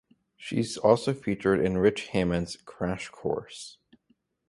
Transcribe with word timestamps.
She 0.35 0.57
is 0.57 0.77
also 0.77 1.13
featured 1.13 1.59
in 1.63 1.77
"Richard 1.77 2.09
Hammond's 2.09 2.55
Crash 2.65 3.09
Course". 3.09 3.77